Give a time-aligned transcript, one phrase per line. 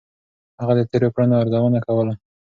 [0.61, 2.13] هغه د تېرو کړنو ارزونه کوله.